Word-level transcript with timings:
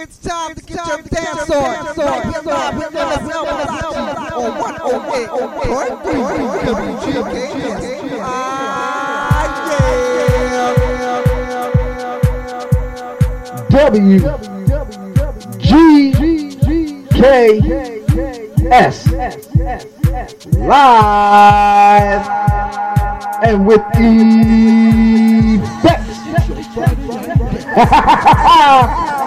It's 0.00 0.18
time 0.18 0.54
to 0.54 0.62
get 0.62 0.86
your 0.86 1.02
dance 1.02 1.50
on. 1.50 1.96
Right 1.96 2.22
here 2.22 2.42
live 2.44 2.76
with 2.76 2.92
MSL 2.92 3.44
Malachi 3.44 3.86
on 4.32 4.52
108.3 4.54 5.98
WGKS. 7.02 8.22
Ah, 8.22 9.48
WGKS 18.50 18.98
live 20.58 22.24
and 23.42 23.66
with 23.66 23.82
effects. 25.68 26.18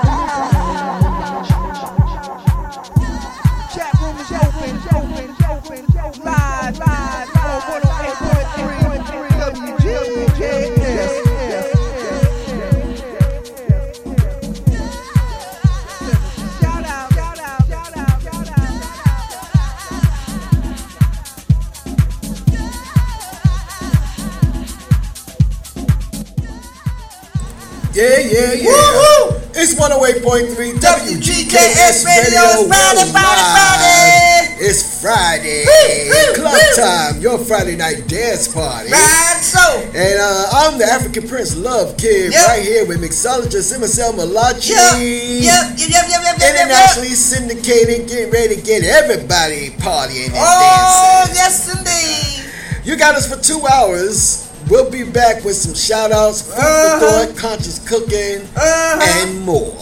108.3 29.82 30.78
WGKS 30.78 32.06
Radio. 32.06 32.70
Friday, 32.70 33.10
Friday, 33.10 33.50
Friday. 33.50 34.56
It's 34.62 35.02
Friday. 35.02 35.66
Woo, 35.66 35.74
woo, 36.14 36.34
Club 36.36 36.54
woo. 36.54 36.76
time. 36.76 37.20
Your 37.20 37.40
Friday 37.40 37.76
night 37.76 38.08
dance 38.08 38.48
party. 38.48 38.92
Right 38.92 39.40
so. 39.42 39.58
And 39.96 40.20
uh, 40.22 40.50
I'm 40.54 40.78
the 40.78 40.86
African 40.86 41.28
Prince 41.28 41.56
Love 41.58 41.98
Kid 41.98 42.32
Yep. 42.32 42.48
right 42.48 42.62
here 42.62 42.86
with 42.86 43.02
mixologist 43.02 43.74
MSL 43.74 44.16
Malachi. 44.16 44.70
Yep, 44.70 45.02
yep, 45.02 45.80
yep, 45.80 45.90
yep, 45.90 45.90
yep, 45.90 45.90
yep, 45.90 46.22
yep, 46.22 46.38
yep. 46.38 46.54
Internationally 46.62 47.16
syndicated, 47.18 48.08
getting 48.08 48.30
ready 48.32 48.56
to 48.58 48.62
get 48.62 48.84
everybody 48.84 49.72
partying 49.82 50.28
and 50.30 50.36
Oh, 50.38 51.26
dancing. 51.26 51.36
yes, 51.36 51.76
indeed. 51.76 52.86
You 52.86 52.98
got 52.98 53.16
us 53.16 53.26
for 53.28 53.42
two 53.42 53.66
hours. 53.66 54.41
We'll 54.72 54.90
be 54.90 55.04
back 55.04 55.44
with 55.44 55.58
some 55.58 55.74
shout 55.76 56.14
outs, 56.14 56.44
food 56.44 56.54
Uh-huh. 56.58 57.00
for 57.00 57.06
thought, 57.28 57.36
conscious 57.38 57.78
cooking, 57.80 58.48
Uh-huh. 58.56 59.20
and 59.20 59.42
more. 59.42 59.76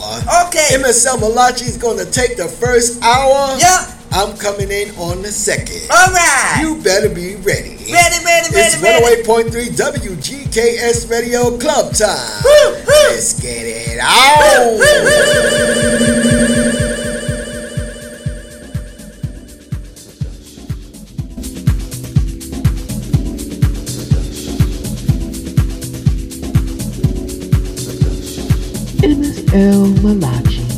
Okay. 0.47 0.73
MSL 0.73 1.19
Malachi 1.19 1.65
is 1.65 1.77
going 1.77 1.99
to 1.99 2.05
take 2.09 2.37
the 2.37 2.47
first 2.47 2.97
hour. 3.03 3.55
Yep. 3.59 3.79
I'm 4.11 4.35
coming 4.37 4.71
in 4.71 4.89
on 4.97 5.21
the 5.21 5.31
second. 5.31 5.83
All 5.91 6.11
right. 6.11 6.57
You 6.61 6.77
better 6.81 7.09
be 7.09 7.35
ready. 7.35 7.77
Ready, 7.93 8.17
ready, 8.25 8.47
It's 8.49 8.77
ready, 8.81 9.05
ready. 9.05 9.21
108.3 9.21 9.69
WGKS 9.77 11.05
Radio 11.07 11.55
Club 11.59 11.93
Time. 11.93 12.41
Woo, 12.43 12.73
woo. 12.73 13.09
Let's 13.13 13.33
get 13.39 13.65
it 13.67 13.99
on. 14.01 14.09
MSL 29.49 30.03
Malachi 30.03 30.29
Masterly. 30.49 30.68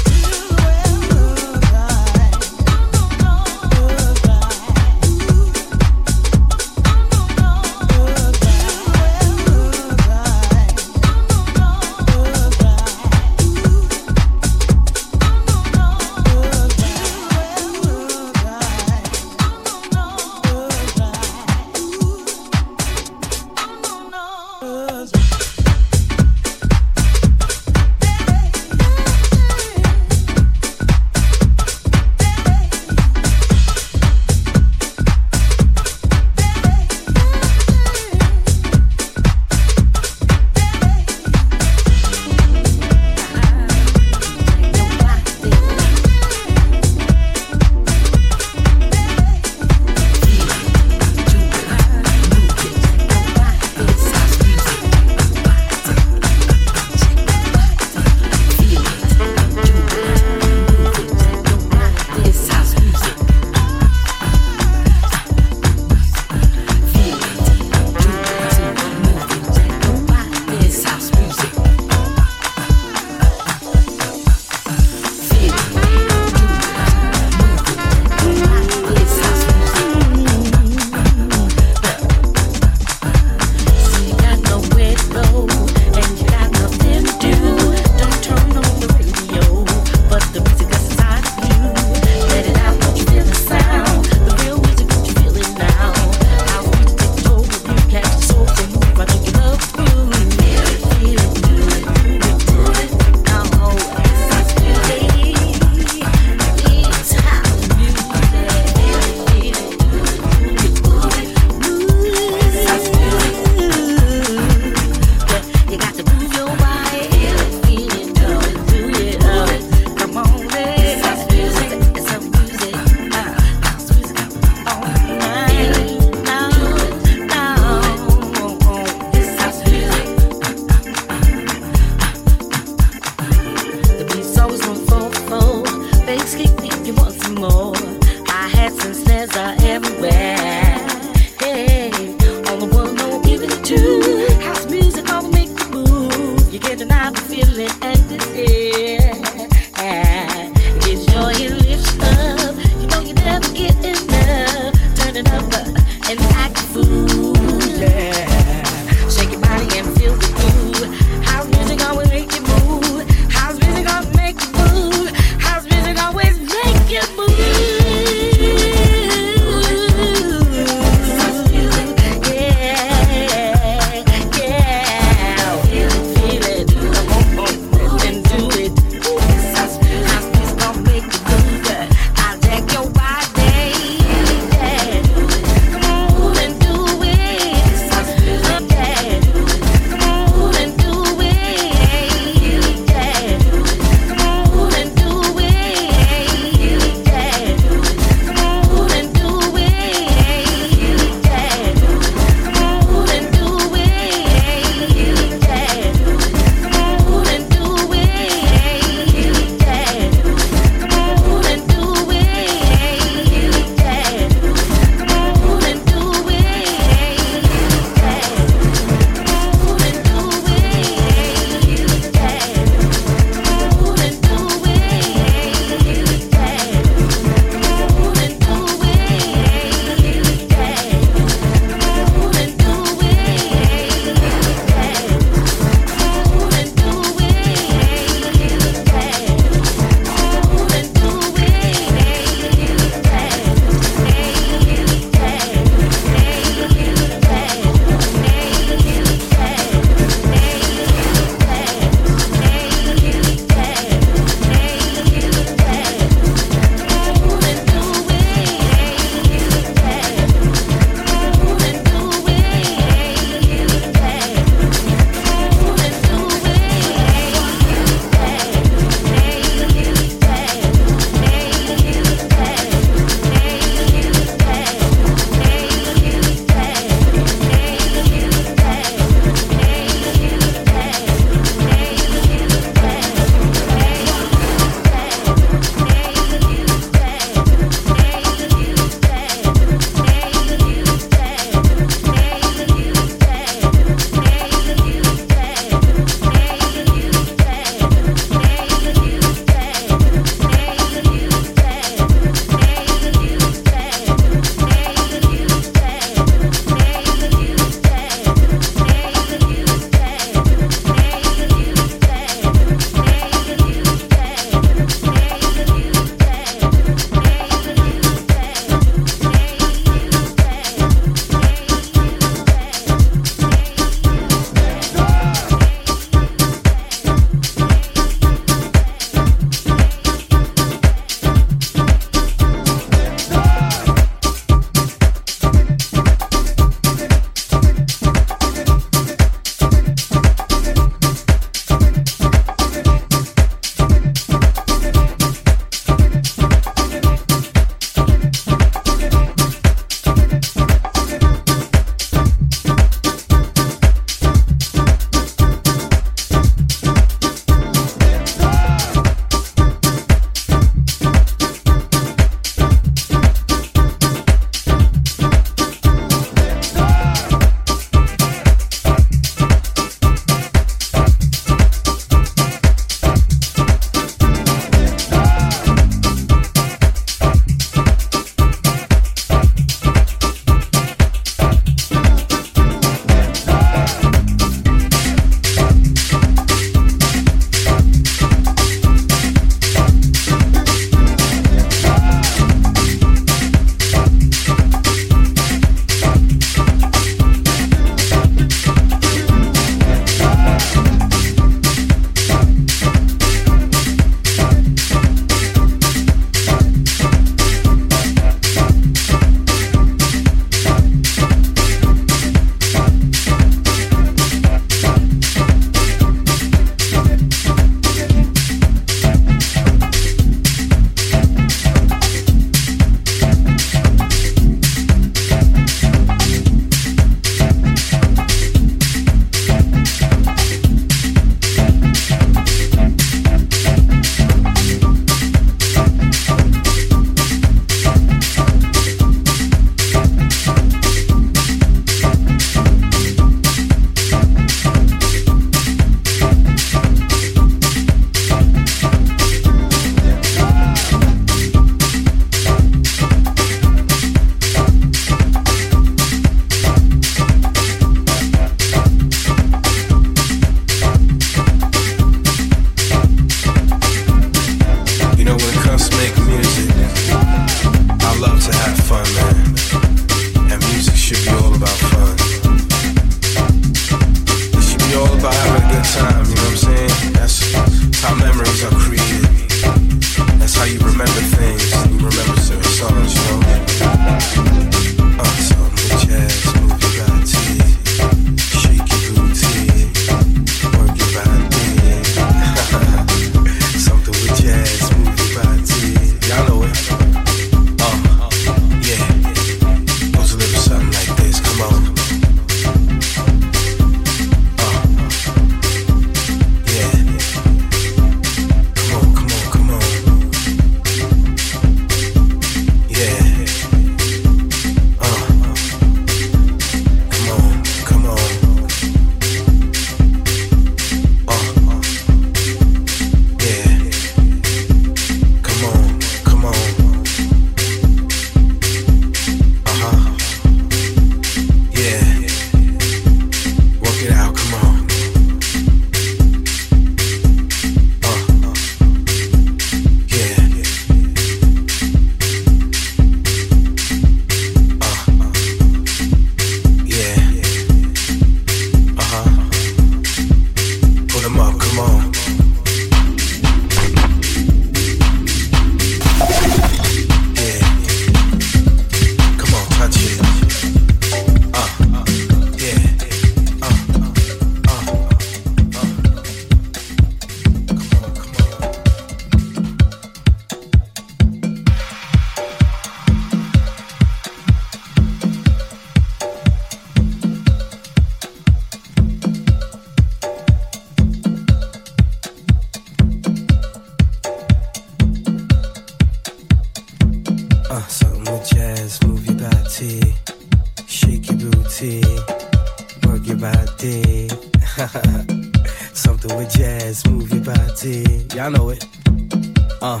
Uh. 599.82 600.00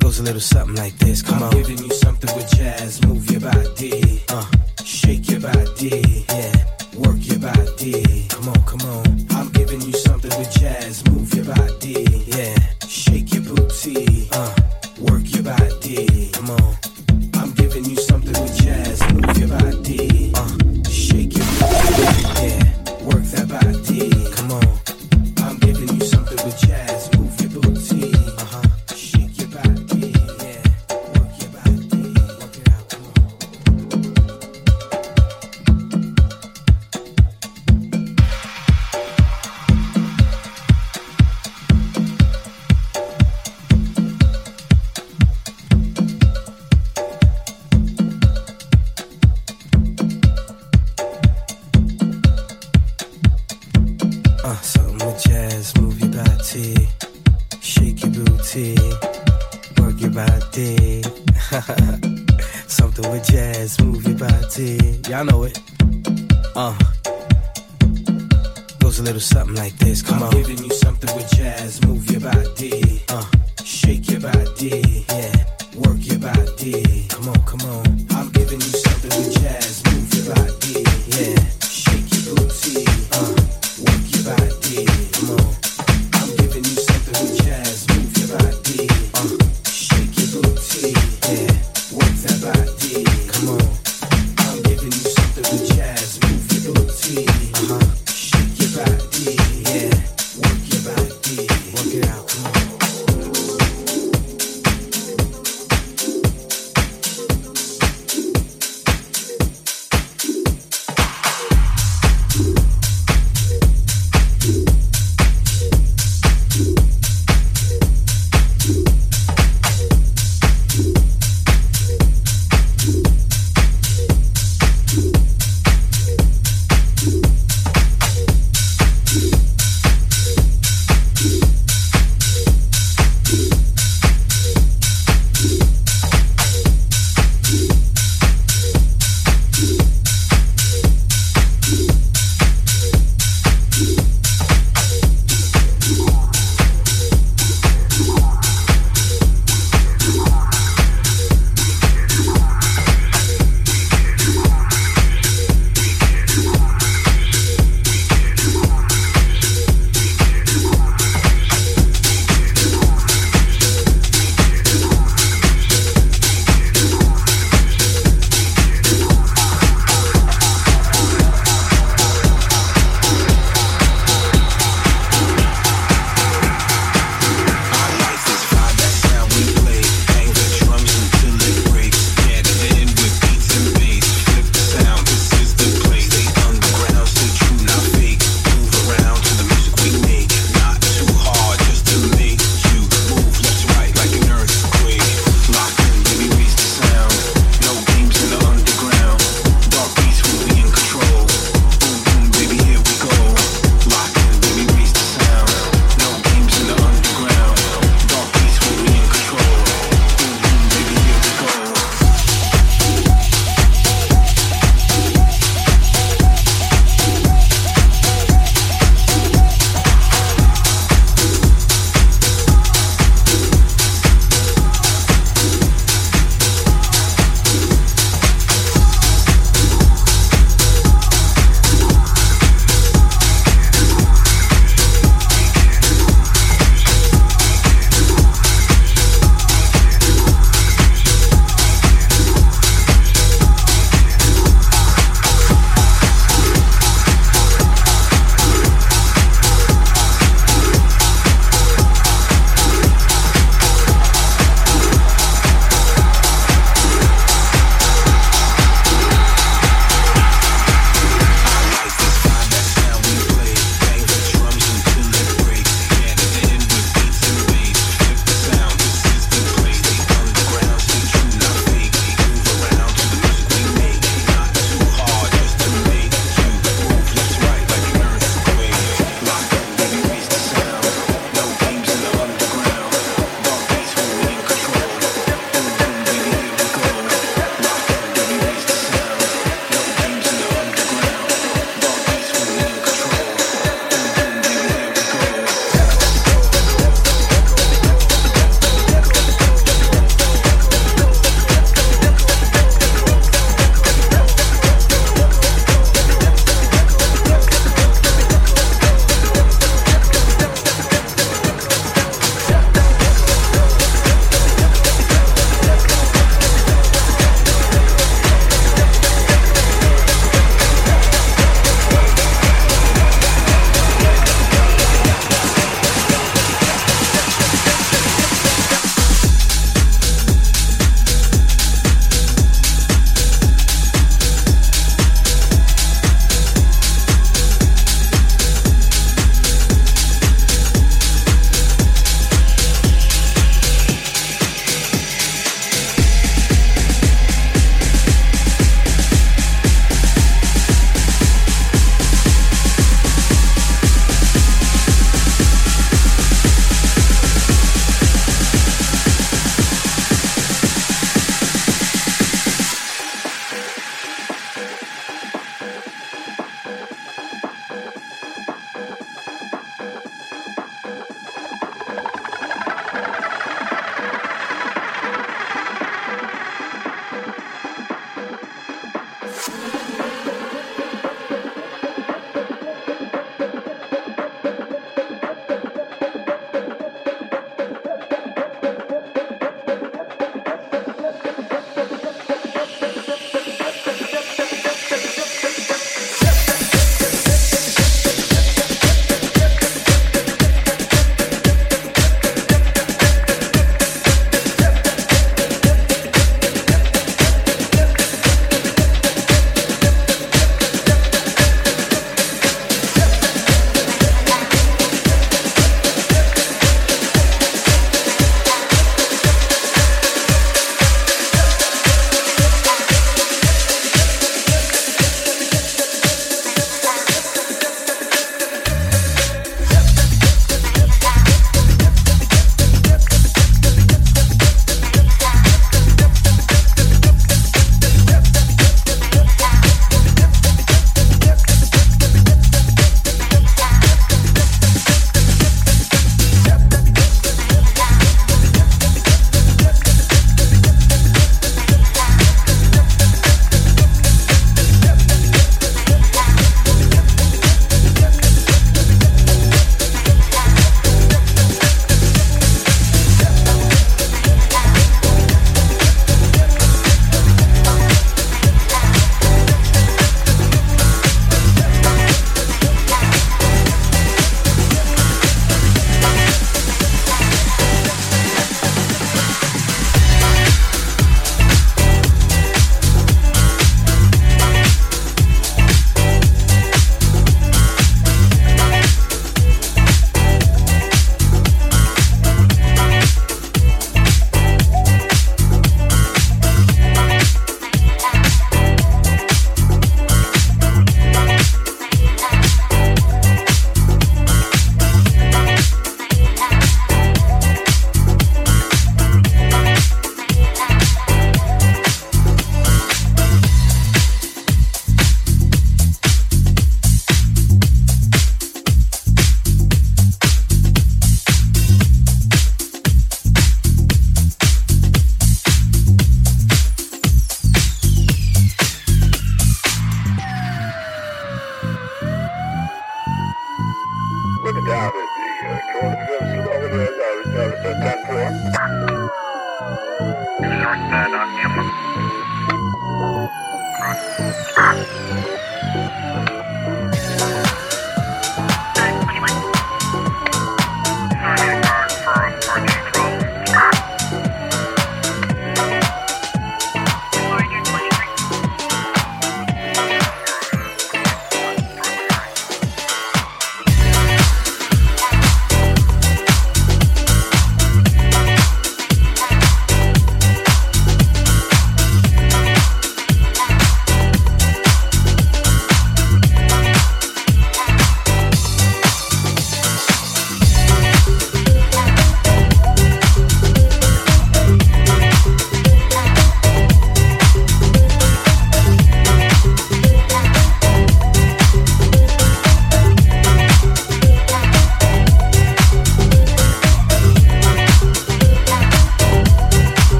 Goes 0.00 0.18
a 0.20 0.22
little 0.22 0.40
something 0.40 0.76
like 0.76 0.96
this. 0.98 1.22
Come 1.22 1.36
I'm 1.36 1.42
on. 1.44 1.50
giving 1.52 1.78
you 1.78 1.90
something 1.94 2.34
with 2.36 2.50
jazz. 2.56 3.02
Move 3.06 3.30
your 3.30 3.40
body. 3.40 4.22
Uh. 4.28 4.44
Shake 4.84 5.30
your 5.30 5.40
body. 5.40 6.24
Yeah. 6.28 6.64
Work 6.96 7.18
your 7.26 7.38
body. 7.38 8.26
Come 8.28 8.48
on, 8.48 8.62
come 8.64 8.82
on. 8.82 9.26
I'm 9.30 9.48
giving 9.52 9.80
you 9.80 9.92
something 9.92 10.30
with 10.38 10.50
jazz. 10.52 11.04
Move 11.08 11.32
your 11.34 11.44
body. 11.46 12.06
Yeah. 12.26 12.56
Shake 12.88 13.32
your 13.34 13.42
booty 13.44 14.19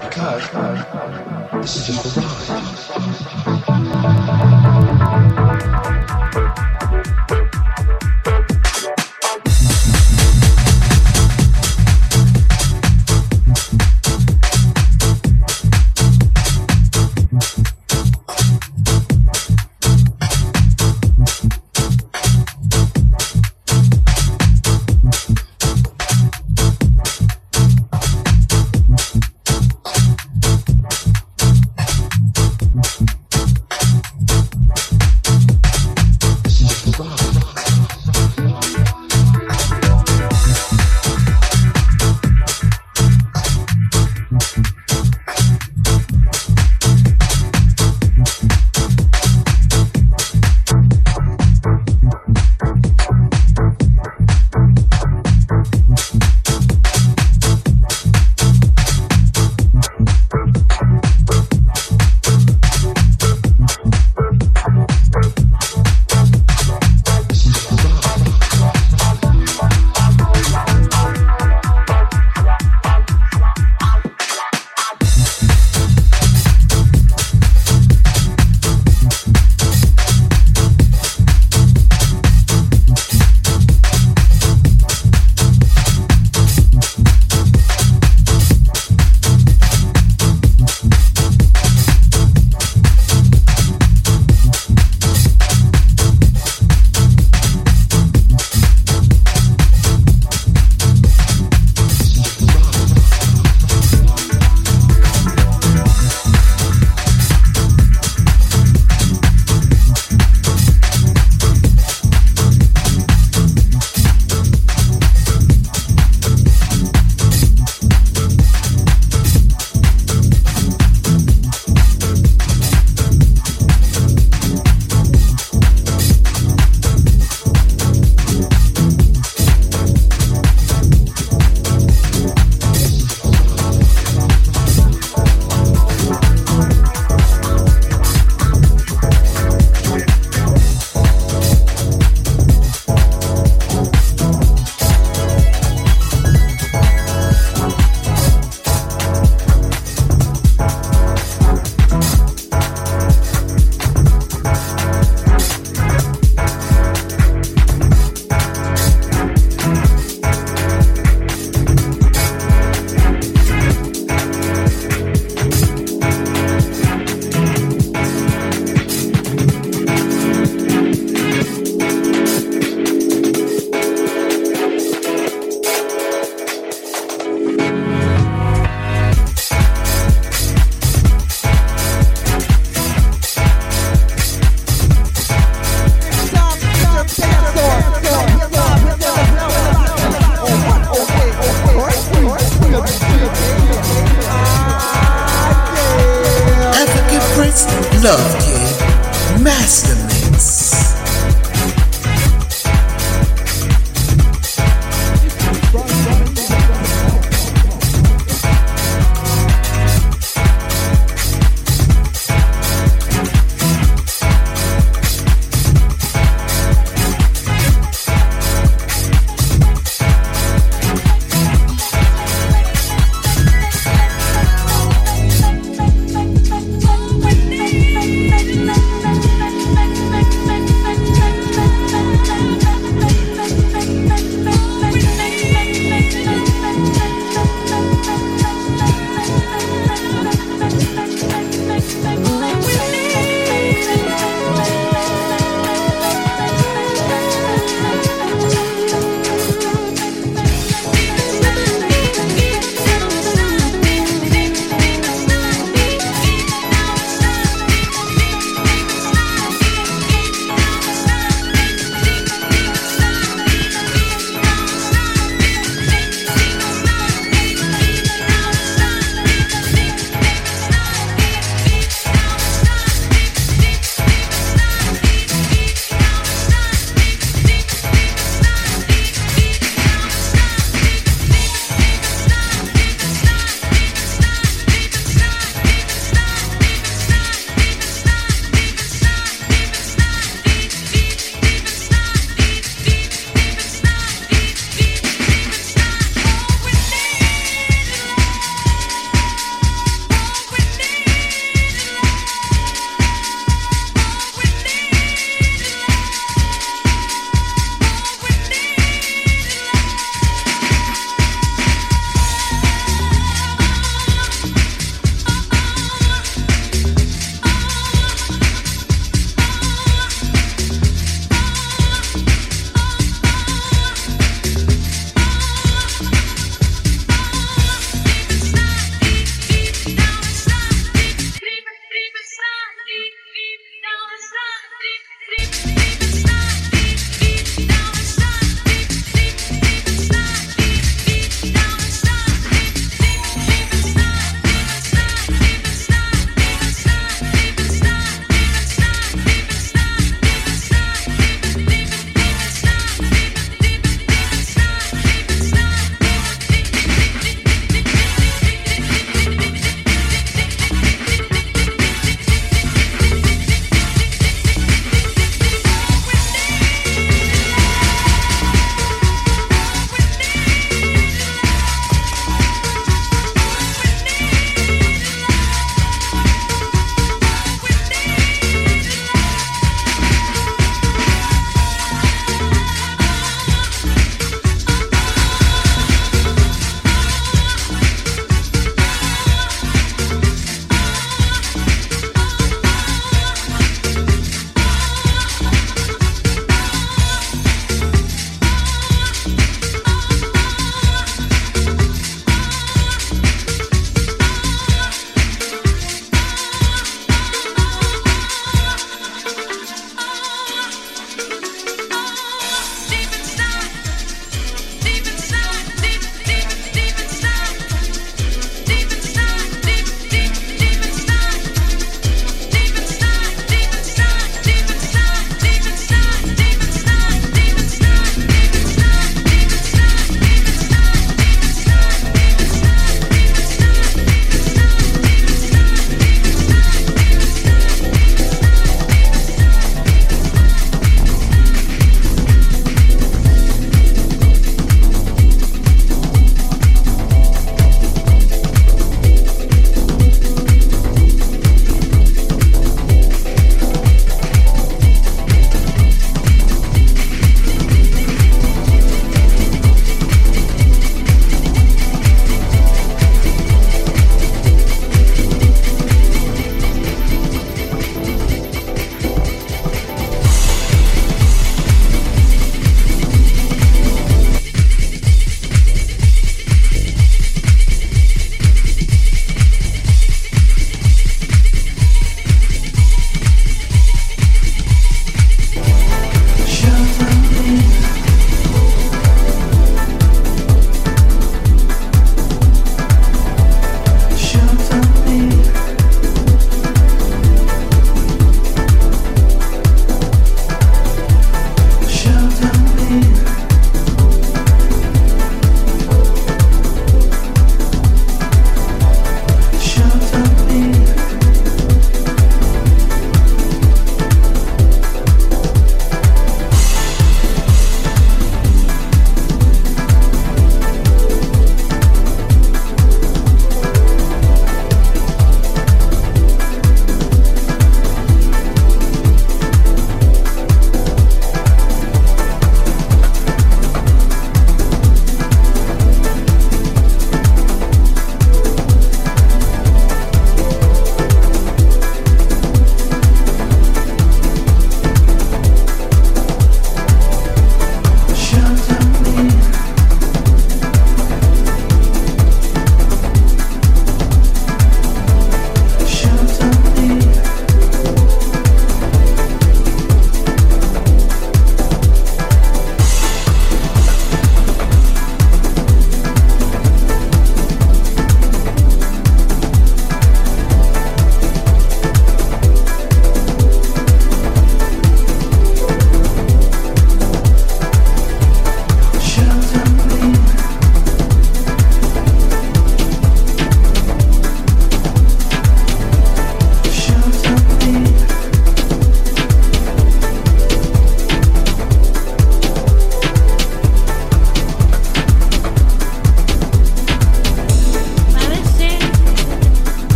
because 0.00 0.50
this 1.60 1.76
is 1.76 1.86
just 1.86 2.16
a 2.16 2.20
ride. 2.20 3.46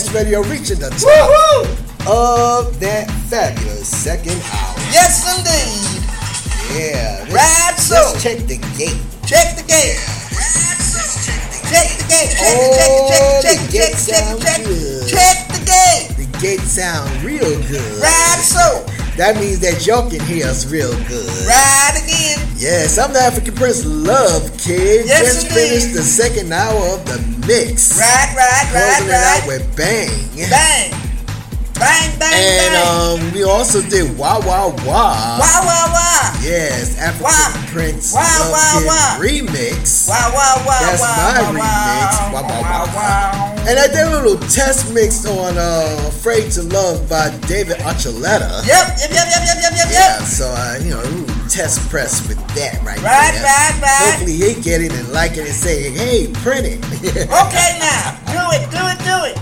WGKS 0.00 0.14
Radio 0.14 0.40
reaching 0.44 0.78
the 0.78 0.88
top 0.90 2.08
of 2.08 2.80
that 2.80 3.10
fabulous 3.28 3.86
second 3.88 4.32
hour. 4.52 4.74
Yes, 4.92 5.20
indeed. 5.28 6.00
Yeah. 6.72 7.26
let's- 7.28 7.32
Right, 7.34 7.78
so. 7.78 7.94
Let's 8.12 8.22
check 8.22 8.38
the 8.46 8.56
gate. 8.78 8.96
Check 9.26 9.56
the 9.56 9.62
gate. 9.62 9.98
Check 11.68 11.98
the 11.98 12.04
gate. 12.08 12.30
Check 12.30 12.56
Oh, 12.56 12.70
check 12.76 12.90
the 12.90 12.96
it, 13.20 13.42
check 13.42 13.54
it, 13.54 13.60
check 13.60 13.70
gate 13.70 13.96
check 14.06 14.40
check 14.40 14.64
good. 14.64 15.08
Check 15.08 15.48
the 15.48 15.58
gate. 15.66 16.16
The 16.16 16.38
gate 16.38 16.60
sound 16.60 17.22
real 17.22 17.60
good. 17.68 18.02
Right, 18.02 18.40
so. 18.42 18.84
That 19.16 19.36
means 19.36 19.58
that 19.60 19.86
y'all 19.86 20.08
can 20.08 20.20
hear 20.20 20.46
us 20.46 20.64
real 20.70 20.92
good. 21.04 21.28
Right 21.46 22.02
again. 22.02 22.38
Yes, 22.56 22.96
I'm 22.98 23.12
the 23.12 23.18
African 23.20 23.54
Prince 23.54 23.84
Love 23.84 24.50
Kid. 24.56 25.04
Yes, 25.06 25.20
Just 25.34 25.46
indeed. 25.48 25.60
finished 25.68 25.92
the 25.94 26.02
second 26.02 26.52
hour 26.52 26.94
of 26.94 27.04
the 27.04 27.18
mix. 27.54 27.98
Right, 27.98 28.30
right, 28.38 28.66
Closing 28.70 29.10
right, 29.10 29.18
it 29.18 29.42
out 29.42 29.46
with 29.50 29.64
bang. 29.76 30.10
Bang. 30.50 30.90
Bang, 31.80 32.12
bang, 32.20 32.36
And 32.36 32.74
bang. 32.76 33.24
um, 33.24 33.32
we 33.32 33.42
also 33.42 33.80
did 33.80 34.12
Wah 34.18 34.38
Wah 34.44 34.68
Wah. 34.84 35.40
Wow, 35.40 35.60
wow, 35.64 35.86
wow. 35.96 36.36
Yes, 36.44 36.98
African 37.00 37.24
Wah. 37.24 37.72
Prince 37.72 38.12
Wah, 38.12 38.20
Love 38.20 38.52
wah, 38.52 38.76
Kid 38.76 38.86
wah. 38.86 39.16
remix. 39.56 40.06
Wow, 40.06 40.28
wow, 40.34 40.62
wow, 40.68 40.78
That's 40.84 41.00
wow, 41.00 41.16
my 41.16 41.40
wow, 41.40 41.56
remix. 41.56 42.12
Wow, 42.34 42.42
wow, 42.44 42.60
wow, 42.60 42.84
wow. 42.94 43.64
And 43.66 43.78
I 43.78 43.86
did 43.88 44.06
a 44.06 44.10
little 44.12 44.36
test 44.48 44.92
mix 44.92 45.24
on 45.24 45.56
uh, 45.56 46.04
Afraid 46.08 46.52
to 46.52 46.62
Love 46.64 47.08
by 47.08 47.30
David 47.48 47.78
Archuleta. 47.78 48.60
Yep, 48.66 49.00
yep, 49.00 49.10
yep, 49.10 49.26
yep, 49.32 49.42
yep, 49.48 49.56
yep, 49.62 49.72
yep, 49.72 49.88
Yeah, 49.90 50.18
so 50.24 50.52
uh, 50.52 50.76
you 50.84 50.90
know, 50.90 51.00
a 51.00 51.48
test 51.48 51.80
press 51.88 52.20
with 52.28 52.36
that 52.60 52.76
right, 52.84 53.00
Right, 53.00 53.32
there. 53.32 53.42
right, 53.42 53.80
right. 53.80 54.12
Hopefully 54.20 54.36
he 54.36 54.60
get 54.60 54.82
it 54.82 54.92
and 54.92 55.08
like 55.12 55.32
it 55.32 55.48
and 55.48 55.54
say, 55.56 55.90
hey, 55.90 56.28
print 56.44 56.66
it. 56.66 56.80
Okay, 57.10 57.78
now. 57.80 58.16
Do 58.28 58.42
it, 58.56 58.70
do 58.70 58.82
it, 58.92 58.98
do 59.08 59.16
it. 59.30 59.36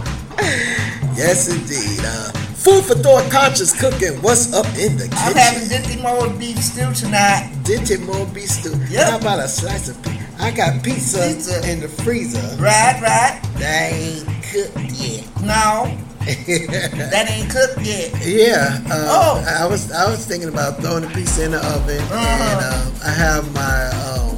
yes, 1.16 1.48
indeed. 1.48 2.01
Uh, 2.05 2.30
food 2.55 2.85
for 2.85 2.94
thought, 2.94 3.30
conscious 3.30 3.78
cooking. 3.78 4.20
What's 4.22 4.52
up 4.55 4.66
in 4.78 4.97
the 4.97 5.09
kitchen? 5.09 5.18
I'm 5.18 5.35
having 5.36 5.68
Dinty 5.68 6.01
Moore 6.02 6.30
beef 6.39 6.59
stew 6.59 6.93
tonight. 6.94 7.52
Did 7.64 7.90
it 7.90 8.01
more 8.02 8.26
beef 8.26 8.48
stew? 8.51 8.74
Yep. 8.89 9.09
How 9.10 9.18
about 9.18 9.39
a 9.40 9.48
slice 9.48 9.89
of 9.89 10.01
pizza? 10.02 10.24
I 10.39 10.52
got 10.52 10.82
pizza, 10.85 11.18
Pizza. 11.35 11.68
in 11.70 11.80
the 11.80 11.89
freezer. 11.89 12.39
Right, 12.62 13.01
right. 13.02 13.40
That 13.59 13.93
ain't 13.93 14.26
cooked 14.44 14.93
yet. 14.93 15.26
No, 15.43 15.98
that 16.20 17.26
ain't 17.28 17.51
cooked 17.51 17.85
yet. 17.85 18.14
yeah. 18.24 18.78
Uh, 18.89 19.06
Oh. 19.10 19.44
I 19.59 19.66
was 19.66 19.90
I 19.90 20.09
was 20.09 20.24
thinking 20.24 20.48
about 20.48 20.80
throwing 20.80 21.02
the 21.02 21.09
pizza 21.09 21.44
in 21.44 21.51
the 21.51 21.59
oven, 21.74 21.98
Uh-huh. 21.98 22.14
and 22.14 22.60
um, 22.70 22.93
I 23.05 23.10
have 23.10 23.52
my 23.52 23.89
um, 24.14 24.36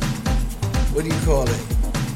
what 0.94 1.04
do 1.04 1.08
you 1.14 1.20
call 1.26 1.44
it? 1.46 1.60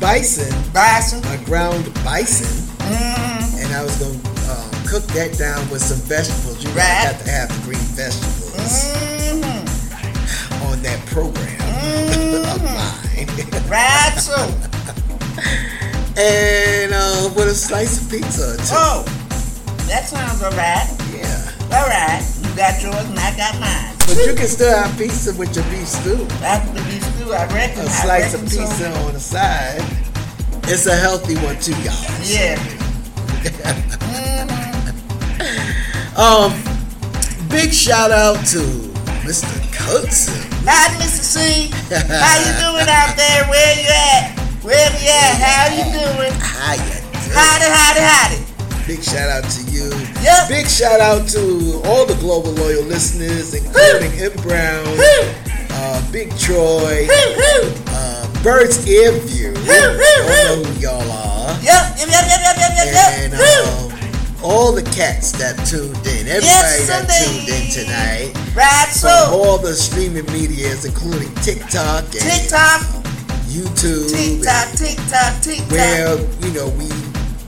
Bison, 0.04 0.52
Bison. 0.74 1.22
my 1.22 1.36
ground 1.44 1.82
bison, 2.04 2.46
Mm, 2.84 3.64
and 3.64 3.72
I 3.74 3.82
was 3.82 3.96
gonna 3.96 4.12
um, 4.52 4.70
cook 4.86 5.02
that 5.16 5.32
down 5.38 5.66
with 5.70 5.80
some 5.80 5.96
vegetables. 6.04 6.62
You 6.62 6.68
Right. 6.76 7.08
got 7.08 7.24
to 7.24 7.30
have 7.30 7.48
the 7.48 7.60
green 7.64 7.80
vegetables 7.96 8.92
mm, 9.32 10.68
on 10.68 10.82
that 10.82 11.00
program 11.06 11.56
of 12.52 12.62
mine. 12.62 13.28
right, 13.70 14.12
so. 14.20 14.36
and 16.20 16.92
uh, 16.92 17.30
with 17.34 17.48
a 17.48 17.54
slice 17.54 18.02
of 18.04 18.10
pizza 18.10 18.58
two. 18.58 18.76
Oh, 18.76 19.04
that 19.88 20.04
sounds 20.06 20.42
alright. 20.42 20.84
Yeah. 21.16 21.50
Alright, 21.72 22.22
you 22.44 22.54
got 22.54 22.82
yours 22.82 23.08
and 23.08 23.18
I 23.18 23.34
got 23.38 23.58
mine. 23.58 23.93
But 24.06 24.16
you 24.26 24.34
can 24.34 24.46
still 24.46 24.76
have 24.76 24.96
pizza 24.98 25.34
with 25.34 25.54
your 25.56 25.64
beef 25.66 25.88
stew. 25.88 26.26
After 26.44 26.72
the 26.74 26.82
beef 26.88 27.02
stew, 27.16 27.32
I 27.32 27.46
reckon. 27.54 27.80
A 27.86 27.90
slice 27.90 28.34
of 28.34 28.42
pizza 28.42 28.66
So. 28.66 28.92
on 29.06 29.12
the 29.14 29.20
side. 29.20 29.82
It's 30.64 30.86
a 30.86 30.94
healthy 30.96 31.36
one 31.36 31.58
too, 31.60 31.72
y'all. 31.82 32.04
Yeah. 32.22 32.58
Um, 36.16 36.52
big 37.50 37.72
shout 37.72 38.12
out 38.12 38.36
to 38.54 38.60
Mr. 39.26 39.50
Cookson. 39.74 40.38
Not 40.64 40.90
Mr. 41.02 41.26
C. 41.26 41.70
How 41.90 42.38
you 42.38 42.54
doing 42.62 42.86
out 42.88 43.16
there? 43.16 43.42
Where 43.50 43.74
you 43.74 43.88
at? 43.90 44.38
Where 44.62 44.90
you 44.94 45.10
at? 45.10 45.34
How 45.42 45.74
you 45.74 45.82
doing? 45.90 46.32
How 46.38 46.74
you 46.74 47.02
doing? 47.02 47.34
Howdy, 47.34 47.66
howdy, 47.66 48.00
howdy. 48.00 48.86
Big 48.86 49.02
shout 49.02 49.28
out 49.28 49.42
to 49.50 49.62
you. 49.72 49.90
Yep. 50.24 50.48
Big 50.48 50.66
shout 50.66 51.00
out 51.00 51.28
to 51.36 51.80
all 51.84 52.06
the 52.06 52.16
global 52.18 52.50
loyal 52.52 52.82
listeners, 52.84 53.52
including 53.54 54.10
M. 54.18 54.32
Brown, 54.42 54.86
uh, 55.70 56.00
Big 56.10 56.34
Troy, 56.38 57.06
uh, 57.88 58.42
Bird's 58.42 58.86
Ear 58.88 59.12
View. 59.12 59.52
I 59.56 60.44
know 60.44 60.64
who 60.64 60.80
y'all 60.80 61.10
are. 61.12 61.52
Yep, 61.60 61.96
yep, 61.98 62.08
yep, 62.08 62.24
yep, 62.28 62.56
yep, 62.56 62.72
yep, 62.76 62.88
yep, 62.88 63.12
And 63.20 63.34
um, 63.34 63.92
all 64.42 64.72
the 64.72 64.82
cats 64.82 65.32
that 65.32 65.56
tuned 65.68 65.96
in, 66.06 66.26
everybody 66.28 66.44
Yes, 66.44 66.88
that 66.88 67.04
tuned 67.08 67.48
in 67.48 67.70
tonight, 67.70 68.32
Right, 68.56 68.88
so 68.92 69.08
all 69.32 69.58
the 69.58 69.74
streaming 69.74 70.26
medias, 70.32 70.84
including 70.84 71.34
TikTok 71.36 72.04
and 72.04 72.24
TikTok, 72.24 72.80
YouTube, 73.52 74.08
TikTok, 74.10 74.72
TikTok, 74.72 75.42
TikTok. 75.42 75.70
where 75.70 76.16
you 76.40 76.52
know 76.52 76.68
we 76.78 76.88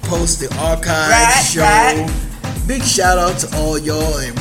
post 0.09 0.41
the 0.41 0.49
archive 0.61 1.11
Right, 1.11 1.45
show. 1.45 1.61
right. 1.63 2.26
Big 2.67 2.83
shout 2.83 3.17
out 3.17 3.39
to 3.39 3.57
all 3.59 3.79
y'all, 3.79 4.19
and 4.19 4.37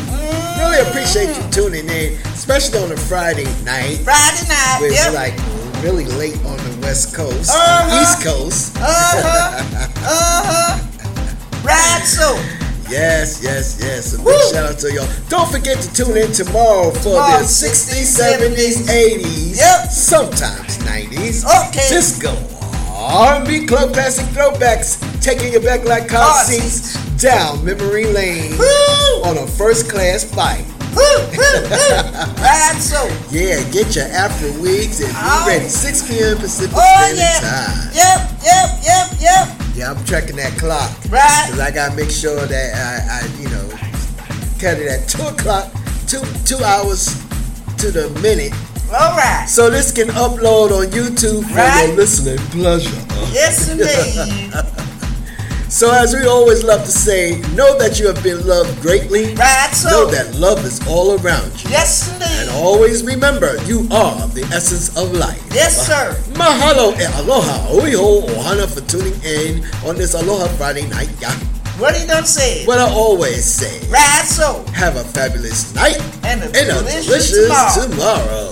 really 0.57 0.79
appreciate 0.89 1.27
you 1.37 1.43
tuning 1.51 1.87
in, 1.89 2.13
especially 2.33 2.79
on 2.79 2.91
a 2.91 2.97
Friday 2.97 3.45
night. 3.63 3.97
Friday 4.03 4.47
night, 4.49 4.77
where 4.81 4.91
yep. 4.91 5.13
like 5.13 5.33
really 5.83 6.05
late 6.05 6.35
on 6.45 6.57
the 6.57 6.79
West 6.81 7.13
Coast, 7.13 7.51
Uh-huh. 7.53 8.01
East 8.01 8.23
Coast. 8.25 8.75
Uh-huh. 8.77 9.61
uh-huh. 9.95 10.79
Right, 11.63 12.03
so. 12.05 12.33
Yes, 12.89 13.41
yes, 13.43 13.77
yes. 13.81 14.13
A 14.13 14.17
big 14.17 14.25
Woo. 14.25 14.39
shout 14.51 14.71
out 14.71 14.79
to 14.79 14.91
y'all. 14.93 15.07
Don't 15.29 15.49
forget 15.51 15.79
to 15.81 15.93
tune 15.93 16.17
in 16.17 16.31
tomorrow 16.31 16.89
for 16.91 17.03
Tomorrow, 17.17 17.39
the 17.39 17.43
60s, 17.45 18.05
60s, 18.05 18.37
70s, 18.39 18.87
80s, 18.87 19.57
Yep. 19.57 19.89
sometimes 19.91 20.77
90s. 20.79 21.45
Okay. 21.69 21.89
Disco, 21.89 22.33
R&B, 22.97 23.65
club 23.67 23.93
classic 23.93 24.25
throwbacks, 24.27 24.97
taking 25.21 25.51
you 25.53 25.59
back 25.59 25.83
like 25.85 26.07
car 26.07 26.43
seats 26.43 26.95
down 27.21 27.63
memory 27.63 28.05
lane 28.05 28.57
Woo. 28.57 29.23
on 29.23 29.37
a 29.37 29.47
first 29.47 29.89
class 29.89 30.23
flight. 30.23 30.65
Right, 30.95 32.77
so. 32.79 33.05
Yeah, 33.29 33.61
get 33.71 33.95
your 33.95 34.05
Afro 34.05 34.49
wigs 34.61 35.01
and 35.01 35.09
be 35.09 35.15
Oh. 35.19 35.45
ready. 35.47 35.67
6 35.67 36.07
p.m. 36.07 36.37
Pacific 36.37 36.75
Oh, 36.75 36.79
Standard 36.79 37.19
yeah. 37.19 37.39
Time. 37.41 37.91
Yep, 37.93 38.19
yep, 38.43 38.69
yep, 38.83 39.07
yep. 39.19 39.75
Yeah, 39.75 39.91
I'm 39.91 40.05
tracking 40.05 40.37
that 40.37 40.57
clock. 40.57 40.89
Right. 41.09 41.47
Cause 41.49 41.59
I 41.59 41.71
gotta 41.71 41.95
make 41.95 42.09
sure 42.09 42.45
that 42.45 42.73
I, 42.75 43.19
I 43.19 43.41
you 43.41 43.49
know, 43.49 43.67
cut 44.59 44.79
it 44.79 44.87
at 44.87 45.09
two 45.09 45.21
o'clock, 45.27 45.69
two 46.07 46.21
two 46.45 46.63
hours 46.63 47.07
to 47.79 47.91
the 47.91 48.09
minute, 48.21 48.53
All 48.91 49.15
right. 49.17 49.45
so 49.47 49.69
this 49.69 49.91
can 49.91 50.07
upload 50.09 50.71
on 50.71 50.87
YouTube 50.87 51.43
for 51.49 51.55
Right. 51.55 51.87
your 51.87 51.97
listening 51.97 52.37
pleasure. 52.49 52.95
Yes, 53.33 53.69
indeed. 53.71 54.53
So 55.69 55.91
as 55.91 56.13
we 56.13 56.25
always 56.25 56.63
love 56.63 56.85
to 56.85 56.91
say, 56.91 57.41
know 57.53 57.77
that 57.79 57.99
you 57.99 58.07
have 58.07 58.23
been 58.23 58.45
loved 58.47 58.81
greatly. 58.81 59.33
Right, 59.35 59.69
so. 59.73 59.89
Know 59.89 60.05
that 60.11 60.33
love 60.35 60.63
is 60.63 60.79
all 60.87 61.19
around 61.19 61.51
you. 61.63 61.69
Yes, 61.69 62.07
indeed. 62.13 62.27
And 62.47 62.49
always 62.63 63.03
remember, 63.03 63.57
you 63.65 63.79
are 63.91 64.25
the 64.29 64.43
essence 64.53 64.95
of 64.95 65.11
life. 65.13 65.43
Yes, 65.53 65.85
sir. 65.85 66.15
Mahalo 66.35 66.93
e 66.97 67.03
aloha 67.19 67.67
oiho 67.73 68.23
ohana 68.29 68.67
for 68.69 68.81
tuning 68.87 69.19
in 69.23 69.65
on 69.85 69.97
this 69.97 70.13
Aloha 70.13 70.47
Friday 70.55 70.87
night. 70.87 71.09
Yeah. 71.19 71.35
What 71.77 71.95
he 71.97 72.05
done 72.07 72.25
said? 72.25 72.65
What 72.67 72.79
I 72.79 72.89
always 72.89 73.43
say. 73.43 73.79
Right, 73.89 74.23
so. 74.25 74.63
Have 74.73 74.95
a 74.95 75.03
fabulous 75.03 75.73
night 75.75 75.97
And 76.23 76.41
a 76.41 76.45
and 76.45 76.55
a 76.55 76.79
delicious 76.79 77.31
delicious 77.31 77.85
tomorrow. 77.85 78.51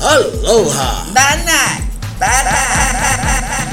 Aloha. 0.00 1.12
Bye 1.12 1.42
night. 1.44 1.84
Bye 2.18 2.44
bye. 2.44 3.64